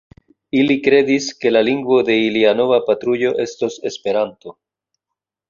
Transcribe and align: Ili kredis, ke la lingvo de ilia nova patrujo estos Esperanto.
Ili 0.59 0.77
kredis, 0.85 1.27
ke 1.45 1.51
la 1.53 1.61
lingvo 1.67 1.99
de 2.07 2.15
ilia 2.23 2.55
nova 2.61 2.81
patrujo 2.89 3.35
estos 3.45 3.79
Esperanto. 3.93 4.57